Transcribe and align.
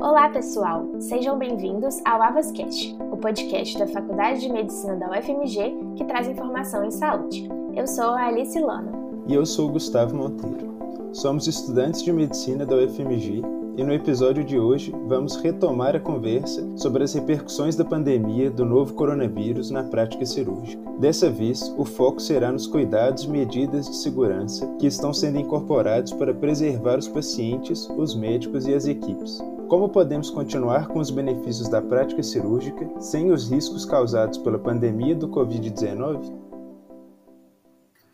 Olá, 0.00 0.28
pessoal! 0.28 0.86
Sejam 1.00 1.36
bem-vindos 1.36 2.00
ao 2.04 2.22
AvasCast, 2.22 2.96
o 3.10 3.16
podcast 3.16 3.76
da 3.76 3.86
Faculdade 3.88 4.42
de 4.42 4.48
Medicina 4.48 4.94
da 4.94 5.10
UFMG 5.10 5.76
que 5.96 6.04
traz 6.04 6.28
informação 6.28 6.84
em 6.84 6.90
saúde. 6.92 7.48
Eu 7.74 7.84
sou 7.84 8.04
a 8.04 8.26
Alice 8.26 8.56
Lana. 8.60 8.92
E 9.26 9.34
eu 9.34 9.44
sou 9.44 9.68
o 9.68 9.72
Gustavo 9.72 10.14
Monteiro. 10.14 10.68
Somos 11.12 11.48
estudantes 11.48 12.04
de 12.04 12.12
medicina 12.12 12.64
da 12.64 12.76
UFMG 12.76 13.42
e 13.76 13.82
no 13.82 13.92
episódio 13.92 14.44
de 14.44 14.56
hoje 14.56 14.94
vamos 15.08 15.34
retomar 15.34 15.96
a 15.96 16.00
conversa 16.00 16.64
sobre 16.76 17.02
as 17.02 17.12
repercussões 17.12 17.74
da 17.74 17.84
pandemia 17.84 18.52
do 18.52 18.64
novo 18.64 18.94
coronavírus 18.94 19.68
na 19.72 19.82
prática 19.82 20.24
cirúrgica. 20.24 20.80
Dessa 21.00 21.28
vez, 21.28 21.74
o 21.76 21.84
foco 21.84 22.20
será 22.20 22.52
nos 22.52 22.68
cuidados 22.68 23.24
e 23.24 23.28
medidas 23.28 23.88
de 23.88 23.96
segurança 23.96 24.64
que 24.78 24.86
estão 24.86 25.12
sendo 25.12 25.40
incorporados 25.40 26.12
para 26.12 26.32
preservar 26.32 26.98
os 26.98 27.08
pacientes, 27.08 27.88
os 27.96 28.14
médicos 28.14 28.64
e 28.68 28.74
as 28.74 28.86
equipes. 28.86 29.42
Como 29.68 29.90
podemos 29.90 30.30
continuar 30.30 30.88
com 30.88 30.98
os 30.98 31.10
benefícios 31.10 31.68
da 31.68 31.82
prática 31.82 32.22
cirúrgica 32.22 32.88
sem 32.98 33.30
os 33.30 33.50
riscos 33.50 33.84
causados 33.84 34.38
pela 34.38 34.58
pandemia 34.58 35.14
do 35.14 35.28
Covid-19? 35.28 36.32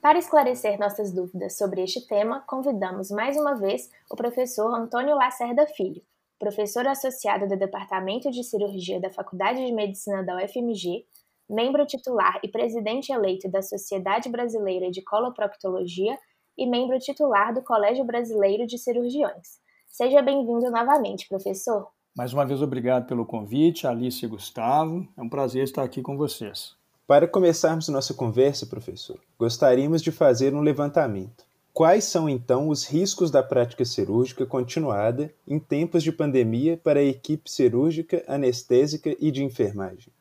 Para 0.02 0.18
esclarecer 0.18 0.80
nossas 0.80 1.12
dúvidas 1.12 1.56
sobre 1.56 1.84
este 1.84 2.04
tema, 2.08 2.40
convidamos 2.40 3.08
mais 3.12 3.36
uma 3.36 3.54
vez 3.54 3.88
o 4.10 4.16
professor 4.16 4.74
Antônio 4.74 5.14
Lacerda 5.14 5.64
Filho, 5.64 6.02
professor 6.40 6.88
associado 6.88 7.46
do 7.46 7.56
Departamento 7.56 8.32
de 8.32 8.42
Cirurgia 8.42 9.00
da 9.00 9.10
Faculdade 9.10 9.64
de 9.64 9.72
Medicina 9.72 10.24
da 10.24 10.34
UFMG, 10.34 11.06
membro 11.48 11.86
titular 11.86 12.40
e 12.42 12.48
presidente 12.48 13.12
eleito 13.12 13.48
da 13.48 13.62
Sociedade 13.62 14.28
Brasileira 14.28 14.90
de 14.90 15.02
Coloproctologia 15.02 16.18
e 16.58 16.66
membro 16.66 16.98
titular 16.98 17.54
do 17.54 17.62
Colégio 17.62 18.04
Brasileiro 18.04 18.66
de 18.66 18.76
Cirurgiões. 18.76 19.62
Seja 19.96 20.20
bem-vindo 20.20 20.72
novamente, 20.72 21.28
professor. 21.28 21.86
Mais 22.16 22.32
uma 22.32 22.44
vez, 22.44 22.60
obrigado 22.60 23.06
pelo 23.06 23.24
convite, 23.24 23.86
Alice 23.86 24.24
e 24.24 24.28
Gustavo. 24.28 25.06
É 25.16 25.22
um 25.22 25.28
prazer 25.28 25.62
estar 25.62 25.84
aqui 25.84 26.02
com 26.02 26.16
vocês. 26.16 26.74
Para 27.06 27.28
começarmos 27.28 27.86
nossa 27.86 28.12
conversa, 28.12 28.66
professor, 28.66 29.20
gostaríamos 29.38 30.02
de 30.02 30.10
fazer 30.10 30.52
um 30.52 30.62
levantamento. 30.62 31.44
Quais 31.72 32.02
são 32.02 32.28
então 32.28 32.70
os 32.70 32.84
riscos 32.84 33.30
da 33.30 33.40
prática 33.40 33.84
cirúrgica 33.84 34.44
continuada 34.44 35.32
em 35.46 35.60
tempos 35.60 36.02
de 36.02 36.10
pandemia 36.10 36.76
para 36.76 36.98
a 36.98 37.04
equipe 37.04 37.48
cirúrgica, 37.48 38.24
anestésica 38.26 39.14
e 39.20 39.30
de 39.30 39.44
enfermagem? 39.44 40.12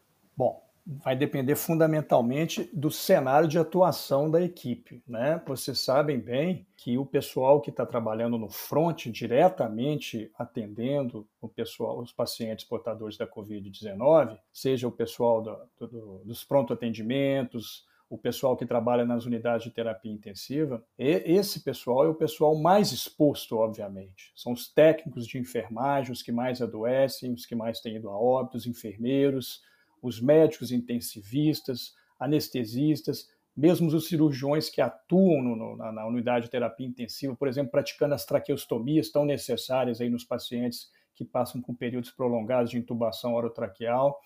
Vai 0.86 1.16
depender 1.16 1.56
fundamentalmente 1.56 2.70
do 2.74 2.92
cenário 2.92 3.48
de 3.48 3.58
atuação 3.58 4.30
da 4.30 4.42
equipe. 4.42 5.02
Né? 5.08 5.42
Vocês 5.48 5.80
sabem 5.80 6.20
bem 6.20 6.68
que 6.76 6.98
o 6.98 7.06
pessoal 7.06 7.62
que 7.62 7.70
está 7.70 7.86
trabalhando 7.86 8.38
no 8.38 8.50
front, 8.50 9.08
diretamente 9.08 10.30
atendendo 10.38 11.26
o 11.40 11.48
pessoal, 11.48 12.00
os 12.00 12.12
pacientes 12.12 12.66
portadores 12.66 13.18
da 13.18 13.26
Covid-19, 13.26 14.38
seja 14.52 14.88
o 14.88 14.92
pessoal 14.92 15.42
do, 15.42 15.88
do, 15.88 16.22
dos 16.26 16.44
pronto 16.44 16.74
atendimentos, 16.74 17.86
o 18.14 18.18
pessoal 18.18 18.56
que 18.56 18.66
trabalha 18.66 19.04
nas 19.06 19.26
unidades 19.26 19.64
de 19.64 19.72
terapia 19.72 20.12
intensiva, 20.12 20.86
esse 21.00 21.62
pessoal 21.62 22.06
é 22.06 22.10
o 22.10 22.14
pessoal 22.14 22.56
mais 22.56 22.92
exposto, 22.92 23.58
obviamente. 23.58 24.32
São 24.36 24.54
os 24.54 24.72
técnicos 24.72 25.26
de 25.26 25.40
enfermagem, 25.40 26.12
os 26.12 26.22
que 26.22 26.32
mais 26.32 26.62
adoecem, 26.62 27.34
os 27.34 27.44
que 27.44 27.56
mais 27.56 27.80
têm 27.80 27.96
ido 27.96 28.10
a 28.10 28.16
óbito, 28.16 28.58
os 28.58 28.68
enfermeiros, 28.68 29.64
os 30.04 30.22
médicos 30.22 30.72
intensivistas, 30.72 31.96
anestesistas, 32.20 33.30
mesmo 33.56 33.88
os 33.88 34.08
cirurgiões 34.08 34.70
que 34.70 34.82
atuam 34.82 35.42
no, 35.42 35.78
na, 35.78 35.92
na, 35.92 36.08
unidade 36.08 36.46
de 36.46 36.52
terapia 36.52 36.86
intensiva, 36.86 37.36
por 37.36 37.48
exemplo, 37.48 37.72
praticando 37.72 38.14
as 38.14 38.26
traqueostomias 38.26 39.10
tão 39.10 39.24
necessárias 39.24 40.02
aí 40.02 40.10
nos 40.10 40.26
pacientes 40.26 40.92
que 41.16 41.24
passam 41.24 41.62
por 41.62 41.76
períodos 41.76 42.12
prolongados 42.12 42.72
de 42.72 42.78
intubação 42.78 43.34
orotraqueal, 43.36 44.20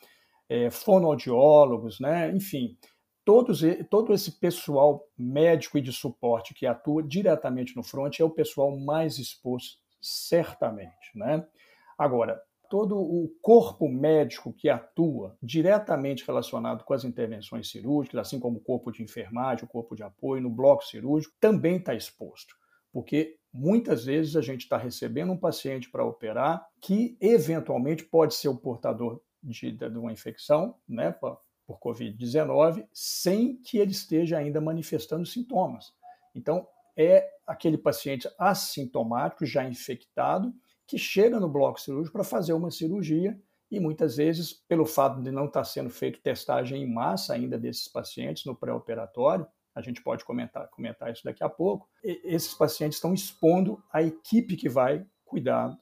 é, 0.49 0.69
fonoaudiólogos, 0.71 1.99
né? 1.99 2.31
enfim, 2.31 2.77
todos, 3.25 3.61
todo 3.89 4.13
esse 4.13 4.39
pessoal 4.39 5.05
médico 5.17 5.77
e 5.77 5.81
de 5.81 5.91
suporte 5.91 6.53
que 6.53 6.65
atua 6.65 7.03
diretamente 7.03 7.75
no 7.75 7.83
front 7.83 8.19
é 8.19 8.23
o 8.23 8.29
pessoal 8.29 8.75
mais 8.79 9.19
exposto, 9.19 9.77
certamente. 10.01 11.11
Né? 11.13 11.45
Agora, 11.97 12.41
todo 12.69 12.97
o 12.97 13.29
corpo 13.41 13.87
médico 13.87 14.53
que 14.53 14.69
atua 14.69 15.37
diretamente 15.41 16.25
relacionado 16.25 16.83
com 16.83 16.93
as 16.93 17.03
intervenções 17.03 17.69
cirúrgicas, 17.69 18.19
assim 18.19 18.39
como 18.39 18.57
o 18.57 18.63
corpo 18.63 18.91
de 18.91 19.03
enfermagem, 19.03 19.65
o 19.65 19.67
corpo 19.67 19.95
de 19.95 20.03
apoio 20.03 20.41
no 20.41 20.49
bloco 20.49 20.83
cirúrgico, 20.83 21.35
também 21.39 21.77
está 21.77 21.93
exposto. 21.93 22.55
Porque 22.91 23.37
muitas 23.53 24.05
vezes 24.05 24.35
a 24.35 24.41
gente 24.41 24.61
está 24.61 24.77
recebendo 24.77 25.31
um 25.31 25.37
paciente 25.37 25.89
para 25.89 26.05
operar 26.05 26.65
que 26.81 27.17
eventualmente 27.19 28.03
pode 28.03 28.33
ser 28.33 28.49
o 28.49 28.57
portador 28.57 29.21
de, 29.41 29.71
de 29.71 29.97
uma 29.97 30.11
infecção, 30.11 30.75
né, 30.87 31.11
por, 31.11 31.39
por 31.65 31.79
Covid-19, 31.79 32.87
sem 32.93 33.57
que 33.57 33.77
ele 33.77 33.91
esteja 33.91 34.37
ainda 34.37 34.61
manifestando 34.61 35.25
sintomas. 35.25 35.93
Então, 36.33 36.67
é 36.95 37.29
aquele 37.45 37.77
paciente 37.77 38.27
assintomático, 38.39 39.45
já 39.45 39.63
infectado, 39.63 40.53
que 40.87 40.97
chega 40.97 41.39
no 41.39 41.49
bloco 41.49 41.79
cirúrgico 41.79 42.13
para 42.13 42.23
fazer 42.23 42.53
uma 42.53 42.71
cirurgia 42.71 43.39
e 43.69 43.79
muitas 43.79 44.15
vezes, 44.15 44.53
pelo 44.53 44.85
fato 44.85 45.21
de 45.21 45.29
não 45.29 45.45
estar 45.45 45.59
tá 45.59 45.65
sendo 45.65 45.89
feito 45.89 46.21
testagem 46.21 46.81
em 46.81 46.91
massa 46.91 47.33
ainda 47.33 47.57
desses 47.57 47.87
pacientes 47.87 48.45
no 48.45 48.55
pré-operatório, 48.55 49.45
a 49.75 49.81
gente 49.81 50.01
pode 50.01 50.23
comentar, 50.23 50.67
comentar 50.69 51.11
isso 51.11 51.23
daqui 51.23 51.43
a 51.43 51.49
pouco, 51.49 51.87
esses 52.01 52.53
pacientes 52.53 52.97
estão 52.97 53.13
expondo 53.13 53.83
a 53.91 54.01
equipe 54.01 54.55
que 54.55 54.69
vai 54.69 55.05
cuidar, 55.23 55.77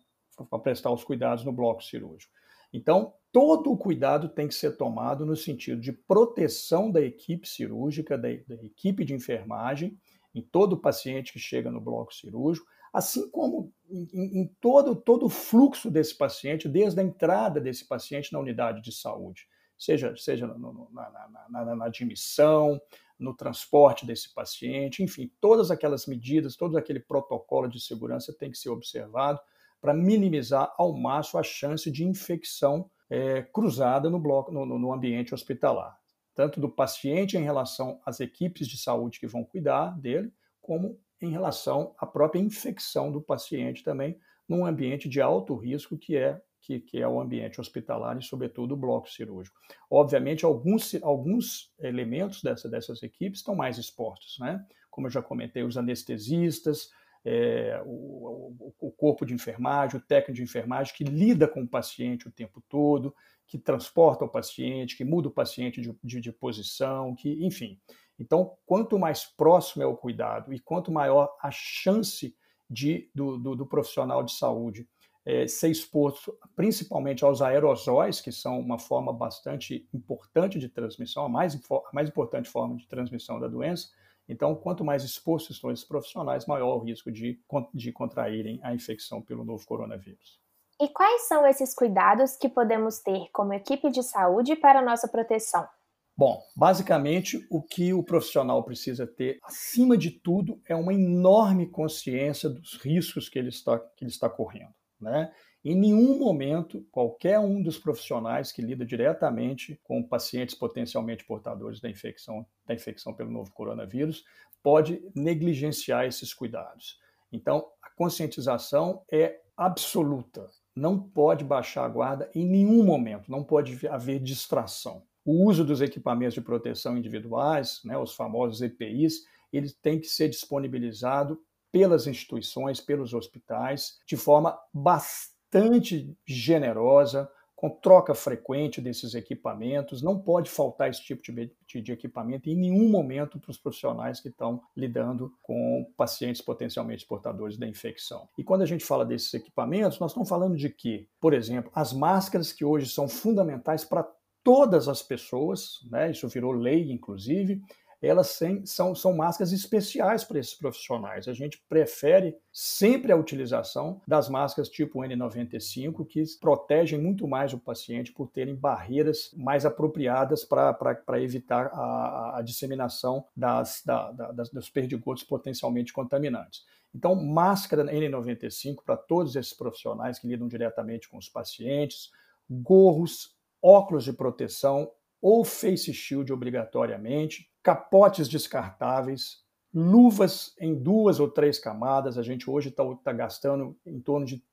para 0.50 0.60
prestar 0.60 0.92
os 0.92 1.04
cuidados 1.04 1.46
no 1.46 1.54
bloco 1.54 1.82
cirúrgico. 1.82 2.34
Então, 2.74 3.14
todo 3.32 3.72
o 3.72 3.78
cuidado 3.78 4.28
tem 4.28 4.50
que 4.50 4.56
ser 4.56 4.76
tomado 4.76 5.26
no 5.26 5.36
sentido 5.36 5.80
de 5.80 5.94
proteção 5.94 6.92
da 6.92 7.00
equipe 7.00 7.48
cirúrgica, 7.48 8.18
da, 8.18 8.28
da 8.48 8.56
equipe 8.66 9.06
de 9.06 9.14
enfermagem, 9.14 9.98
em 10.34 10.42
todo 10.42 10.82
paciente 10.82 11.32
que 11.32 11.40
chega 11.40 11.72
no 11.72 11.80
bloco 11.80 12.14
cirúrgico, 12.14 12.68
assim 12.96 13.30
como 13.30 13.74
em, 13.90 14.42
em, 14.42 14.48
todo, 14.62 14.96
todo 14.96 15.26
o 15.26 15.30
fluxo 15.30 15.92
desse 15.92 16.18
paciente, 16.18 16.70
desde 16.70 17.02
a 17.02 17.04
entrada 17.04 17.60
desse 17.60 17.86
paciente 17.86 18.32
na 18.32 18.40
unidade 18.40 18.82
de 18.82 18.92
saúde, 18.92 19.48
seja, 19.78 20.16
seja 20.16 20.48
no, 20.48 20.58
no, 20.58 20.90
na, 20.94 21.10
na, 21.10 21.66
na, 21.66 21.76
na, 21.76 21.86
admissão, 21.86 22.82
no 23.20 23.36
transporte 23.36 24.06
desse 24.06 24.34
paciente, 24.34 25.04
enfim, 25.04 25.30
todas 25.42 25.72
aquelas 25.72 26.08
medidas, 26.08 26.56
todo 26.56 26.78
aquele 26.78 27.02
protocolo 27.02 27.68
de 27.68 27.82
segurança 27.82 28.34
tem 28.34 28.50
que 28.50 28.58
ser 28.58 28.70
observado 28.70 29.42
para 29.82 29.94
minimizar 29.94 30.74
ao 30.78 30.94
máximo 30.98 31.40
a 31.40 31.44
chance 31.44 31.92
de 31.92 32.06
infecção 32.06 32.90
é, 33.10 33.42
cruzada 33.42 34.10
no, 34.10 34.20
bloco, 34.20 34.52
no, 34.52 34.66
no 34.66 34.94
ambiente 34.94 35.34
hospitalar, 35.34 35.98
tanto 36.34 36.62
do 36.62 36.70
paciente 36.70 37.38
em 37.38 37.44
relação 37.44 38.00
às 38.06 38.22
equipes 38.22 38.68
de 38.68 38.78
saúde 38.78 39.20
que 39.20 39.28
vão 39.28 39.44
cuidar 39.44 40.00
dele, 40.00 40.34
como 40.62 40.98
em 41.22 41.30
relação 41.30 41.96
à 41.98 42.06
própria 42.06 42.40
infecção 42.40 43.12
do 43.12 43.22
paciente 43.22 43.84
também, 43.84 44.20
num 44.48 44.66
ambiente 44.66 45.10
de 45.10 45.22
alto 45.22 45.56
risco 45.56 45.98
que 45.98 46.16
é 46.16 46.42
que, 46.66 46.80
que, 46.80 47.00
é 47.00 47.08
o 47.08 47.22
ambiente 47.22 47.62
hospitalar 47.62 48.18
e, 48.18 48.24
sobretudo, 48.24 48.74
o 48.74 48.78
bloco 48.78 49.08
cirúrgico. 49.08 49.56
Obviamente, 49.88 50.44
alguns, 50.44 50.96
alguns 51.04 51.72
elementos 51.80 52.42
dessa, 52.42 52.68
dessas 52.68 53.04
equipes 53.04 53.42
estão 53.42 53.56
mais 53.56 53.78
expostos, 53.78 54.38
né? 54.40 54.66
Como 54.90 55.06
eu 55.06 55.12
já 55.12 55.22
comentei, 55.22 55.62
os 55.62 55.78
anestesistas, 55.78 56.90
é, 57.24 57.82
o, 57.86 58.74
o, 58.80 58.92
corpo 58.92 59.26
de 59.26 59.34
enfermagem, 59.34 60.00
o 60.00 60.04
técnico 60.04 60.34
de 60.34 60.44
enfermagem 60.44 60.94
que 60.96 61.04
lida 61.04 61.48
com 61.48 61.62
o 61.62 61.68
paciente 61.68 62.28
o 62.28 62.32
tempo 62.32 62.64
todo, 62.68 63.14
que 63.48 63.60
transporta 63.60 64.26
o 64.26 64.30
paciente, 64.30 64.98
que 64.98 65.04
muda 65.04 65.28
o 65.28 65.32
paciente 65.32 65.82
de, 65.82 65.96
de, 66.04 66.20
de 66.20 66.32
posição, 66.32 67.16
que, 67.16 67.46
enfim, 67.46 67.80
então, 68.20 68.58
quanto 68.66 68.98
mais 68.98 69.26
próximo 69.26 69.84
é 69.84 69.86
o 69.86 69.98
cuidado 69.98 70.54
e 70.54 70.60
quanto 70.60 70.92
maior 70.92 71.36
a 71.42 71.52
chance 71.52 72.36
de, 72.70 73.10
do, 73.14 73.38
do, 73.38 73.56
do 73.56 73.66
profissional 73.66 74.24
de 74.24 74.34
saúde 74.34 74.88
é, 75.26 75.48
ser 75.48 75.70
exposto 75.70 76.38
principalmente 76.56 77.26
aos 77.26 77.42
aerosóis, 77.42 78.22
que 78.22 78.32
são 78.32 78.60
uma 78.60 78.78
forma 78.78 79.12
bastante 79.12 79.88
importante 79.94 80.60
de 80.60 80.70
transmissão, 80.70 81.26
a 81.26 81.30
mais, 81.30 81.56
a 81.56 81.90
mais 81.92 82.08
importante 82.08 82.50
forma 82.50 82.76
de 82.78 82.88
transmissão 82.88 83.40
da 83.40 83.48
doença. 83.48 83.90
Então, 84.30 84.56
quanto 84.56 84.84
mais 84.84 85.04
expostos 85.04 85.56
estão 85.56 85.72
esses 85.72 85.86
profissionais, 85.86 86.46
maior 86.46 86.76
o 86.76 86.80
risco 86.80 87.12
de, 87.12 87.40
de 87.74 87.92
contraírem 87.92 88.60
a 88.64 88.74
infecção 88.74 89.22
pelo 89.22 89.44
novo 89.44 89.66
coronavírus. 89.66 90.40
E 90.80 90.90
quais 90.90 91.28
são 91.28 91.46
esses 91.46 91.74
cuidados 91.74 92.36
que 92.36 92.50
podemos 92.50 93.00
ter 93.00 93.30
como 93.32 93.54
equipe 93.54 93.90
de 93.90 94.04
saúde 94.04 94.56
para 94.56 94.82
nossa 94.82 95.08
proteção? 95.08 95.68
Bom, 96.18 96.42
basicamente 96.56 97.46
o 97.50 97.62
que 97.62 97.94
o 97.94 98.02
profissional 98.02 98.64
precisa 98.64 99.06
ter, 99.06 99.38
acima 99.44 99.98
de 99.98 100.12
tudo, 100.12 100.62
é 100.68 100.74
uma 100.74 100.94
enorme 100.94 101.68
consciência 101.68 102.50
dos 102.50 102.76
riscos 102.76 103.28
que 103.28 103.38
ele 103.38 103.50
está, 103.50 103.78
que 103.78 104.06
ele 104.06 104.12
está 104.12 104.30
correndo. 104.30 104.74
Né? 105.00 105.30
Em 105.64 105.76
nenhum 105.76 106.18
momento, 106.18 106.88
qualquer 106.90 107.40
um 107.40 107.62
dos 107.62 107.78
profissionais 107.78 108.52
que 108.52 108.62
lida 108.62 108.86
diretamente 108.86 109.78
com 109.84 110.02
pacientes 110.02 110.56
potencialmente 110.56 111.26
portadores 111.26 111.82
da 111.82 111.90
infecção, 111.90 112.46
da 112.66 112.74
infecção 112.74 113.14
pelo 113.14 113.32
novo 113.32 113.52
coronavírus 113.52 114.24
pode 114.64 115.02
negligenciar 115.14 116.06
esses 116.06 116.34
cuidados. 116.34 116.98
Então, 117.32 117.68
a 117.84 117.90
conscientização 117.90 119.04
é 119.12 119.42
absoluta. 119.58 120.50
Não 120.76 120.98
pode 120.98 121.44
baixar 121.44 121.84
a 121.84 121.90
guarda 121.90 122.30
em 122.34 122.46
nenhum 122.46 122.84
momento, 122.84 123.30
não 123.30 123.44
pode 123.44 123.86
haver 123.88 124.20
distração. 124.20 125.04
O 125.26 125.44
uso 125.48 125.66
dos 125.66 125.82
equipamentos 125.82 126.36
de 126.36 126.42
proteção 126.42 126.96
individuais, 126.96 127.82
né, 127.84 127.98
os 127.98 128.14
famosos 128.14 128.62
EPIs, 128.62 129.26
eles 129.52 129.74
têm 129.74 130.00
que 130.00 130.08
ser 130.08 130.30
disponibilizado 130.30 131.42
pelas 131.72 132.06
instituições, 132.08 132.80
pelos 132.80 133.14
hospitais, 133.14 134.00
de 134.06 134.16
forma 134.16 134.58
bastante 134.72 136.16
generosa, 136.26 137.30
com 137.56 137.70
troca 137.70 138.14
frequente 138.14 138.80
desses 138.80 139.16
equipamentos. 139.16 140.02
Não 140.02 140.20
pode 140.20 140.50
faltar 140.50 140.90
esse 140.90 141.02
tipo 141.02 141.24
de, 141.24 141.52
de, 141.66 141.82
de 141.82 141.92
equipamento 141.92 142.50
em 142.50 142.56
nenhum 142.56 142.90
momento 142.90 143.40
para 143.40 143.50
os 143.50 143.58
profissionais 143.58 144.20
que 144.20 144.28
estão 144.28 144.62
lidando 144.76 145.34
com 145.42 145.92
pacientes 145.98 146.42
potencialmente 146.42 147.06
portadores 147.06 147.58
da 147.58 147.68
infecção. 147.68 148.30
E 148.38 148.44
quando 148.44 148.62
a 148.62 148.66
gente 148.66 148.86
fala 148.86 149.06
desses 149.06 149.34
equipamentos, 149.34 150.00
nós 150.00 150.12
estamos 150.12 150.30
falando 150.30 150.56
de 150.56 150.70
que, 150.70 151.08
por 151.20 151.34
exemplo, 151.34 151.72
as 151.74 151.94
máscaras 151.94 152.54
que 152.54 152.64
hoje 152.64 152.90
são 152.90 153.08
fundamentais 153.08 153.84
para 153.84 154.08
todas 154.46 154.88
as 154.88 155.02
pessoas, 155.02 155.80
né? 155.90 156.12
isso 156.12 156.28
virou 156.28 156.52
lei, 156.52 156.92
inclusive, 156.92 157.64
elas 158.00 158.40
são, 158.66 158.94
são 158.94 159.16
máscaras 159.16 159.52
especiais 159.52 160.24
para 160.24 160.38
esses 160.38 160.54
profissionais. 160.54 161.28
A 161.28 161.34
gente 161.34 161.60
prefere 161.68 162.38
sempre 162.54 163.12
a 163.12 163.16
utilização 163.16 164.00
das 164.08 164.30
máscaras 164.30 164.70
tipo 164.70 165.00
N95, 165.00 166.06
que 166.06 166.24
protegem 166.40 167.02
muito 167.02 167.28
mais 167.28 167.54
o 167.54 167.58
paciente 167.58 168.12
por 168.12 168.30
terem 168.30 168.54
barreiras 168.54 169.32
mais 169.36 169.66
apropriadas 169.66 170.46
para 170.46 171.22
evitar 171.24 171.72
a, 171.74 172.38
a 172.38 172.42
disseminação 172.44 173.26
das, 173.36 173.82
da, 173.84 174.12
da, 174.12 174.32
das, 174.32 174.52
dos 174.52 174.70
perdigotos 174.70 175.24
potencialmente 175.24 175.92
contaminantes. 175.92 176.64
Então, 176.94 177.16
máscara 177.16 177.84
N95 177.86 178.84
para 178.86 178.96
todos 178.96 179.36
esses 179.36 179.54
profissionais 179.54 180.20
que 180.20 180.28
lidam 180.28 180.48
diretamente 180.48 181.10
com 181.10 181.18
os 181.18 181.28
pacientes, 181.28 182.12
gorros, 182.50 183.35
óculos 183.66 184.04
de 184.04 184.14
proteção 184.14 184.92
ou 185.20 185.44
face 185.44 185.92
shield 185.92 186.32
obrigatoriamente, 186.32 187.50
capotes 187.64 188.30
descartáveis, 188.30 189.44
luvas 189.74 190.54
em 190.60 190.76
duas 190.76 191.20
ou 191.20 191.28
três 191.28 191.58
camadas. 191.58 192.16
A 192.16 192.22
gente 192.22 192.48
hoje 192.48 192.70
está 192.70 192.84
tá 193.04 193.12
gastando 193.12 193.76
em 193.84 194.00
torno 194.00 194.28
de 194.28 194.44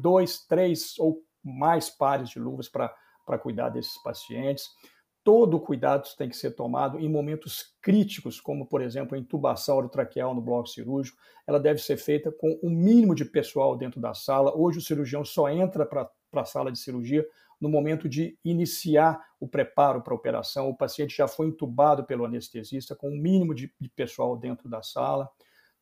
dois, 0.00 0.46
três 0.46 0.98
ou 0.98 1.22
mais 1.44 1.90
pares 1.90 2.30
de 2.30 2.40
luvas 2.40 2.70
para 2.70 3.38
cuidar 3.38 3.68
desses 3.68 4.02
pacientes. 4.02 4.66
Todo 5.22 5.60
cuidado 5.60 6.08
tem 6.16 6.30
que 6.30 6.36
ser 6.36 6.52
tomado 6.52 6.98
em 6.98 7.08
momentos 7.08 7.74
críticos, 7.82 8.40
como, 8.40 8.64
por 8.64 8.80
exemplo, 8.80 9.14
a 9.14 9.20
intubação 9.20 9.76
orotraqueal 9.76 10.34
no 10.34 10.40
bloco 10.40 10.70
cirúrgico. 10.70 11.18
Ela 11.46 11.60
deve 11.60 11.80
ser 11.80 11.98
feita 11.98 12.32
com 12.32 12.58
o 12.62 12.70
mínimo 12.70 13.14
de 13.14 13.26
pessoal 13.26 13.76
dentro 13.76 14.00
da 14.00 14.14
sala. 14.14 14.56
Hoje, 14.56 14.78
o 14.78 14.82
cirurgião 14.82 15.22
só 15.22 15.50
entra 15.50 15.84
para 15.84 16.10
a 16.32 16.44
sala 16.46 16.72
de 16.72 16.78
cirurgia 16.78 17.26
no 17.60 17.68
momento 17.68 18.08
de 18.08 18.38
iniciar 18.44 19.20
o 19.40 19.48
preparo 19.48 20.02
para 20.02 20.12
a 20.12 20.16
operação. 20.16 20.68
O 20.68 20.76
paciente 20.76 21.16
já 21.16 21.26
foi 21.26 21.46
intubado 21.46 22.04
pelo 22.04 22.24
anestesista 22.24 22.94
com 22.94 23.08
o 23.08 23.12
um 23.12 23.20
mínimo 23.20 23.54
de, 23.54 23.72
de 23.80 23.88
pessoal 23.88 24.36
dentro 24.36 24.68
da 24.68 24.82
sala. 24.82 25.28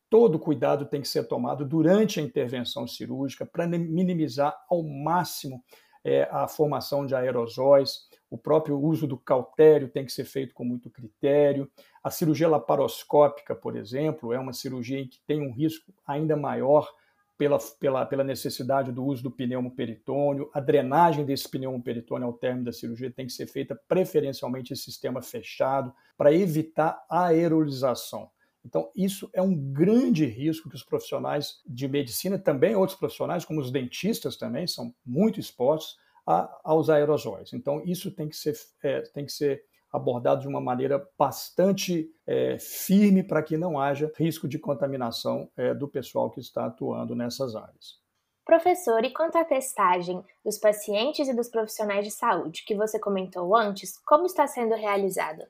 Todo 0.09 0.39
cuidado 0.39 0.85
tem 0.85 1.01
que 1.01 1.07
ser 1.07 1.27
tomado 1.27 1.65
durante 1.65 2.19
a 2.19 2.23
intervenção 2.23 2.87
cirúrgica 2.87 3.45
para 3.45 3.67
minimizar 3.67 4.57
ao 4.69 4.81
máximo 4.81 5.63
é, 6.03 6.23
a 6.31 6.47
formação 6.47 7.05
de 7.05 7.13
aerosóis. 7.13 8.07
O 8.29 8.37
próprio 8.37 8.79
uso 8.79 9.05
do 9.05 9.17
cautério 9.17 9.89
tem 9.89 10.05
que 10.05 10.11
ser 10.11 10.23
feito 10.23 10.53
com 10.53 10.63
muito 10.63 10.89
critério. 10.89 11.69
A 12.01 12.09
cirurgia 12.09 12.47
laparoscópica, 12.47 13.53
por 13.53 13.75
exemplo, 13.75 14.31
é 14.31 14.39
uma 14.39 14.53
cirurgia 14.53 14.99
em 14.99 15.07
que 15.07 15.19
tem 15.27 15.41
um 15.41 15.51
risco 15.51 15.93
ainda 16.05 16.37
maior 16.37 16.89
pela, 17.37 17.59
pela, 17.79 18.05
pela 18.05 18.23
necessidade 18.23 18.91
do 18.91 19.05
uso 19.05 19.23
do 19.23 19.31
pneumoperitônio. 19.31 20.49
A 20.53 20.59
drenagem 20.59 21.23
desse 21.23 21.47
pneumoperitônio 21.47 22.27
ao 22.27 22.33
término 22.33 22.65
da 22.65 22.73
cirurgia 22.73 23.11
tem 23.11 23.27
que 23.27 23.33
ser 23.33 23.47
feita 23.47 23.79
preferencialmente 23.87 24.73
em 24.73 24.75
sistema 24.75 25.21
fechado 25.21 25.93
para 26.17 26.33
evitar 26.33 27.05
a 27.09 27.27
aerolização. 27.27 28.29
Então, 28.65 28.91
isso 28.95 29.29
é 29.33 29.41
um 29.41 29.55
grande 29.55 30.25
risco 30.25 30.69
que 30.69 30.75
os 30.75 30.83
profissionais 30.83 31.61
de 31.65 31.87
medicina, 31.87 32.37
também 32.37 32.75
outros 32.75 32.97
profissionais, 32.97 33.45
como 33.45 33.61
os 33.61 33.71
dentistas 33.71 34.35
também, 34.35 34.67
são 34.67 34.93
muito 35.05 35.39
expostos 35.39 35.97
a, 36.25 36.59
aos 36.65 36.89
aerosóis. 36.89 37.53
Então, 37.53 37.81
isso 37.85 38.11
tem 38.11 38.27
que 38.27 38.35
ser, 38.35 38.55
é, 38.83 39.01
tem 39.01 39.25
que 39.25 39.31
ser 39.31 39.63
abordado 39.91 40.41
de 40.41 40.47
uma 40.47 40.61
maneira 40.61 41.07
bastante 41.17 42.09
é, 42.25 42.57
firme 42.59 43.23
para 43.23 43.41
que 43.41 43.57
não 43.57 43.79
haja 43.79 44.11
risco 44.17 44.47
de 44.47 44.59
contaminação 44.59 45.49
é, 45.55 45.73
do 45.73 45.87
pessoal 45.87 46.29
que 46.29 46.39
está 46.39 46.65
atuando 46.65 47.15
nessas 47.15 47.55
áreas. 47.55 47.99
Professor, 48.45 49.03
e 49.03 49.11
quanto 49.11 49.37
à 49.37 49.43
testagem 49.43 50.23
dos 50.43 50.57
pacientes 50.57 51.27
e 51.27 51.35
dos 51.35 51.49
profissionais 51.49 52.05
de 52.05 52.11
saúde, 52.11 52.63
que 52.65 52.75
você 52.75 52.97
comentou 52.97 53.53
antes, 53.55 53.97
como 54.05 54.25
está 54.25 54.47
sendo 54.47 54.73
realizada? 54.73 55.49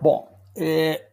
Bom, 0.00 0.26
é, 0.56 1.10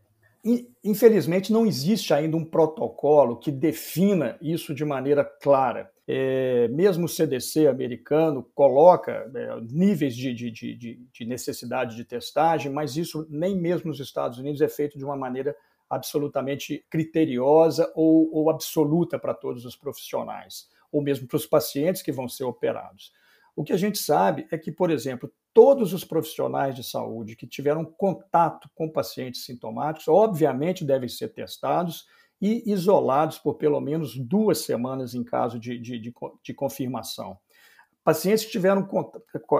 infelizmente 0.83 1.51
não 1.51 1.65
existe 1.65 2.13
ainda 2.13 2.37
um 2.37 2.45
protocolo 2.45 3.37
que 3.37 3.51
defina 3.51 4.37
isso 4.41 4.73
de 4.73 4.85
maneira 4.85 5.25
clara. 5.25 5.91
É, 6.09 6.69
mesmo 6.69 7.05
o 7.05 7.09
CDC 7.09 7.67
americano 7.67 8.41
coloca 8.55 9.29
é, 9.35 9.59
níveis 9.61 10.15
de, 10.15 10.33
de, 10.33 10.49
de, 10.49 11.07
de, 11.11 11.25
necessidade 11.25 11.97
de 11.97 12.05
testagem, 12.05 12.71
mas 12.71 12.95
isso 12.95 13.27
nem 13.29 13.57
mesmo 13.57 13.89
nos 13.89 13.99
Estados 13.99 14.39
Unidos 14.39 14.61
é 14.61 14.69
feito 14.69 14.97
de 14.97 15.03
uma 15.03 15.17
maneira 15.17 15.53
absolutamente 15.89 16.85
criteriosa 16.89 17.91
ou, 17.93 18.33
ou 18.33 18.49
absoluta 18.49 19.19
para 19.19 19.33
todos 19.33 19.65
os 19.65 19.75
profissionais, 19.75 20.69
ou 20.89 21.01
mesmo 21.01 21.27
para 21.27 21.35
os 21.35 21.45
pacientes 21.45 22.01
que 22.01 22.11
vão 22.11 22.29
ser 22.29 22.45
operados. 22.45 23.11
O 23.53 23.63
que 23.63 23.73
a 23.73 23.77
gente 23.77 23.97
sabe 23.97 24.47
é 24.49 24.57
que, 24.57 24.71
por 24.71 24.89
exemplo, 24.89 25.29
todos 25.53 25.91
os 25.91 26.05
profissionais 26.05 26.75
de 26.75 26.83
saúde 26.83 27.35
que 27.35 27.47
tiveram 27.47 27.83
contato 27.83 28.69
com 28.75 28.89
pacientes 28.89 29.43
sintomáticos, 29.43 30.07
obviamente, 30.07 30.85
devem 30.85 31.09
ser 31.09 31.29
testados 31.29 32.05
e 32.41 32.71
isolados 32.71 33.37
por 33.37 33.55
pelo 33.55 33.79
menos 33.79 34.15
duas 34.17 34.59
semanas 34.59 35.13
em 35.13 35.23
caso 35.23 35.59
de, 35.59 35.77
de, 35.79 35.99
de, 35.99 36.13
de 36.43 36.53
confirmação. 36.53 37.37
Pacientes 38.03 38.45
que 38.45 38.51
tiveram 38.51 38.87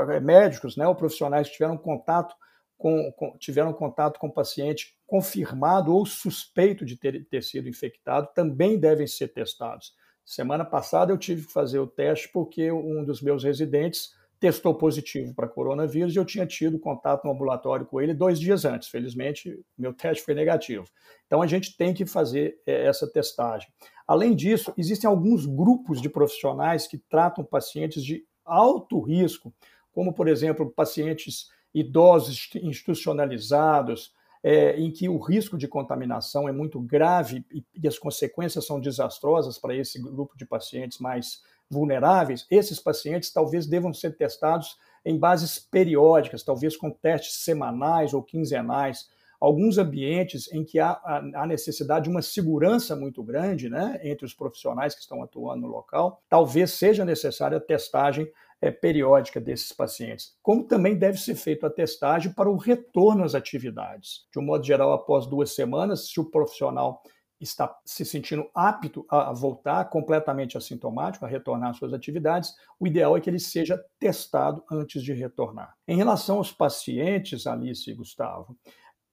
é, 0.10 0.20
médicos, 0.20 0.78
né, 0.78 0.88
ou 0.88 0.96
profissionais 0.96 1.48
que 1.48 1.54
tiveram 1.54 1.78
contato 1.78 2.36
com, 2.78 3.12
com, 3.14 3.38
tiveram 3.38 3.74
contato 3.74 4.20
com 4.20 4.30
paciente 4.30 4.96
confirmado 5.06 5.94
ou 5.94 6.06
suspeito 6.06 6.86
de 6.86 6.96
ter, 6.96 7.26
ter 7.26 7.44
sido 7.44 7.68
infectado 7.68 8.30
também 8.36 8.80
devem 8.80 9.08
ser 9.08 9.30
testados. 9.30 9.94
Semana 10.24 10.64
passada 10.64 11.12
eu 11.12 11.18
tive 11.18 11.46
que 11.46 11.54
fazer 11.54 11.80
o 11.80 11.88
teste 11.88 12.30
porque 12.32 12.72
um 12.72 13.04
dos 13.04 13.22
meus 13.22 13.44
residentes 13.44 14.12
testou 14.40 14.76
positivo 14.76 15.34
para 15.34 15.48
coronavírus 15.48 16.14
e 16.16 16.18
eu 16.18 16.26
tinha 16.26 16.46
tido 16.46 16.80
contato 16.80 17.26
no 17.26 17.32
ambulatório 17.32 17.86
com 17.86 18.00
ele 18.00 18.14
dois 18.14 18.40
dias 18.40 18.66
antes. 18.66 18.88
Felizmente, 18.88 19.60
meu 19.78 19.94
teste 19.94 20.24
foi 20.24 20.34
negativo. 20.34 20.86
Então, 21.26 21.42
a 21.42 21.48
gente 21.48 21.76
tem 21.76 21.94
que 21.94 22.06
fazer 22.06 22.60
é, 22.66 22.86
essa 22.86 23.12
testagem. 23.12 23.68
Além 24.08 24.36
disso, 24.36 24.74
existem 24.78 25.08
alguns 25.08 25.46
grupos 25.46 26.02
de 26.02 26.10
profissionais 26.10 26.88
que 26.88 26.98
tratam 26.98 27.44
pacientes 27.44 28.04
de 28.04 28.24
alto 28.46 29.02
risco, 29.02 29.54
como, 29.92 30.14
por 30.14 30.28
exemplo, 30.28 30.72
pacientes 30.72 31.48
idosos 31.74 32.50
institucionalizados, 32.56 34.14
é, 34.44 34.80
em 34.80 34.92
que 34.92 35.10
o 35.10 35.18
risco 35.18 35.58
de 35.58 35.68
contaminação 35.68 36.48
é 36.48 36.52
muito 36.52 36.80
grave 36.80 37.44
e, 37.52 37.66
e 37.84 37.88
as 37.88 37.98
consequências 37.98 38.66
são 38.66 38.80
desastrosas 38.80 39.58
para 39.58 39.76
esse 39.76 40.02
grupo 40.02 40.38
de 40.38 40.46
pacientes 40.46 41.00
mais 41.00 41.42
vulneráveis, 41.70 42.46
esses 42.50 42.80
pacientes 42.80 43.32
talvez 43.32 43.66
devam 43.68 43.94
ser 43.94 44.16
testados 44.16 44.78
em 45.06 45.18
bases 45.18 45.60
periódicas, 45.60 46.44
talvez 46.44 46.76
com 46.76 46.92
testes 46.92 47.44
semanais 47.44 48.14
ou 48.14 48.22
quinzenais. 48.22 49.08
Alguns 49.40 49.78
ambientes 49.78 50.52
em 50.52 50.66
que 50.66 50.80
há 50.80 51.00
a 51.36 51.46
necessidade 51.46 52.06
de 52.06 52.10
uma 52.10 52.24
segurança 52.24 52.96
muito 52.96 53.24
grande 53.24 53.70
né, 53.70 54.00
entre 54.04 54.26
os 54.26 54.34
profissionais 54.34 54.96
que 54.96 55.02
estão 55.02 55.22
atuando 55.22 55.62
no 55.62 55.68
local, 55.68 56.24
talvez 56.28 56.72
seja 56.72 57.06
necessária 57.06 57.58
a 57.58 57.62
testagem 57.62 58.28
é, 58.60 58.72
periódica 58.72 59.40
desses 59.40 59.72
pacientes. 59.72 60.36
Como 60.42 60.64
também 60.64 60.98
deve 60.98 61.20
ser 61.20 61.36
feita 61.36 61.68
a 61.68 61.70
testagem 61.70 62.34
para 62.34 62.50
o 62.50 62.58
retorno 62.58 63.24
às 63.24 63.36
atividades. 63.36 64.26
De 64.32 64.40
um 64.40 64.44
modo 64.44 64.66
geral, 64.66 64.92
após 64.92 65.28
duas 65.28 65.54
semanas, 65.54 66.10
se 66.10 66.20
o 66.20 66.26
profissional 66.26 67.02
está 67.40 67.78
se 67.86 68.04
sentindo 68.04 68.50
apto 68.54 69.06
a 69.10 69.32
voltar 69.32 69.86
completamente 69.86 70.58
assintomático, 70.58 71.26
a 71.26 71.28
retornar 71.28 71.72
às 71.72 71.78
suas 71.78 71.94
atividades, 71.94 72.54
o 72.80 72.88
ideal 72.88 73.16
é 73.16 73.22
que 73.22 73.30
ele 73.30 73.40
seja 73.40 73.84
testado 74.00 74.64
antes 74.72 75.04
de 75.04 75.14
retornar. 75.14 75.76
Em 75.88 75.98
relação 75.98 76.38
aos 76.38 76.52
pacientes, 76.52 77.48
Alice 77.48 77.90
e 77.90 77.94
Gustavo, 77.94 78.58